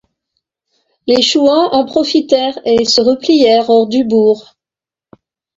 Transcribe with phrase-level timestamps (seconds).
[1.05, 4.55] Les chouans en profitèrent et se replièrent hors du bourg.